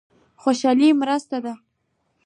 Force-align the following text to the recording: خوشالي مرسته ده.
خوشالي 0.41 0.89
مرسته 0.99 1.37
ده. 1.45 1.53